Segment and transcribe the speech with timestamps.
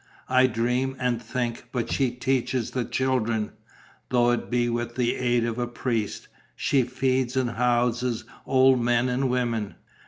[0.29, 3.51] I dream and think; but she teaches the children,
[4.09, 9.09] though it be with the aid of a priest; she feeds and houses old men
[9.09, 9.75] and women."